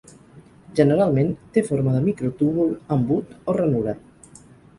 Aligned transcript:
Generalment 0.77 1.29
té 1.57 1.63
forma 1.67 1.93
de 1.97 2.01
microtúbul, 2.07 2.73
embut 2.97 3.37
o 3.53 3.57
ranura. 3.61 3.97